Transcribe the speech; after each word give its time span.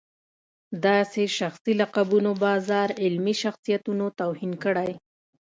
داسې 0.85 1.21
شخصي 1.37 1.73
لقبونو 1.81 2.31
بازار 2.45 2.89
علمي 3.03 3.33
شخصیتونو 3.43 4.05
توهین 4.19 4.53
کړی. 4.63 4.91